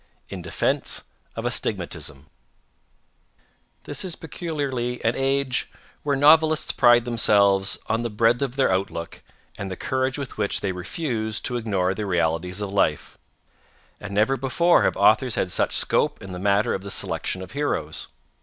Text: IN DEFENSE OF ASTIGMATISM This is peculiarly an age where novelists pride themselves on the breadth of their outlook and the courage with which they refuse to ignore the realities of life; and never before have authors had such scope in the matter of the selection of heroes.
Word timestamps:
IN 0.29 0.41
DEFENSE 0.41 1.03
OF 1.35 1.45
ASTIGMATISM 1.45 2.25
This 3.83 4.03
is 4.03 4.15
peculiarly 4.15 4.99
an 5.05 5.15
age 5.15 5.69
where 6.01 6.15
novelists 6.15 6.71
pride 6.71 7.05
themselves 7.05 7.77
on 7.85 8.01
the 8.01 8.09
breadth 8.09 8.41
of 8.41 8.55
their 8.55 8.71
outlook 8.71 9.21
and 9.59 9.69
the 9.69 9.75
courage 9.75 10.17
with 10.17 10.39
which 10.39 10.61
they 10.61 10.71
refuse 10.71 11.39
to 11.41 11.55
ignore 11.55 11.93
the 11.93 12.07
realities 12.07 12.61
of 12.61 12.73
life; 12.73 13.19
and 13.99 14.11
never 14.15 14.37
before 14.37 14.81
have 14.85 14.97
authors 14.97 15.35
had 15.35 15.51
such 15.51 15.75
scope 15.77 16.19
in 16.19 16.31
the 16.31 16.39
matter 16.39 16.73
of 16.73 16.81
the 16.81 16.89
selection 16.89 17.43
of 17.43 17.51
heroes. 17.51 18.07